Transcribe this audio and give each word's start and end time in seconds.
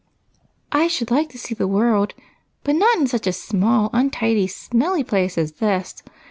"I 0.71 0.87
should 0.87 1.11
like 1.11 1.29
to 1.29 1.37
see 1.37 1.53
the 1.53 1.67
world, 1.67 2.15
but 2.63 2.75
not 2.75 2.97
in 2.97 3.05
such 3.05 3.27
a 3.27 3.31
small, 3.31 3.91
untidy, 3.93 4.47
smelly 4.47 5.03
place 5.03 5.37
as 5.37 5.51
this. 5.51 6.01